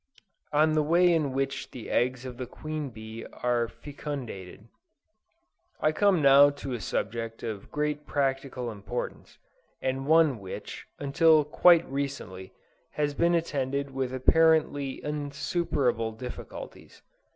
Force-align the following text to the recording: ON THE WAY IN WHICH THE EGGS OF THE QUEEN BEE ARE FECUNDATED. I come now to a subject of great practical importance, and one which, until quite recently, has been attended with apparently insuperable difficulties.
ON 0.51 0.73
THE 0.73 0.81
WAY 0.81 1.13
IN 1.13 1.31
WHICH 1.31 1.69
THE 1.69 1.91
EGGS 1.91 2.25
OF 2.25 2.37
THE 2.37 2.47
QUEEN 2.47 2.89
BEE 2.89 3.23
ARE 3.43 3.67
FECUNDATED. 3.67 4.67
I 5.79 5.91
come 5.91 6.23
now 6.23 6.49
to 6.49 6.73
a 6.73 6.81
subject 6.81 7.43
of 7.43 7.69
great 7.71 8.07
practical 8.07 8.71
importance, 8.71 9.37
and 9.79 10.07
one 10.07 10.39
which, 10.39 10.87
until 10.97 11.43
quite 11.43 11.87
recently, 11.87 12.51
has 12.93 13.13
been 13.13 13.35
attended 13.35 13.91
with 13.91 14.11
apparently 14.11 15.05
insuperable 15.05 16.13
difficulties. 16.13 17.03